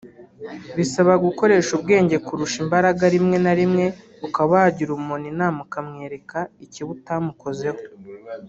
Bisaba 0.77 1.13
gukoresha 1.25 1.71
ubwenge 1.77 2.15
kurusha 2.25 2.57
imbaraga 2.63 3.03
rimwe 3.15 3.37
na 3.45 3.53
rimwe 3.59 3.85
ukaba 4.27 4.51
wagira 4.55 4.91
umuntu 4.99 5.25
inama 5.33 5.57
ukamwereka 5.65 6.39
ikibi 6.65 6.89
utamukozeho 6.97 7.79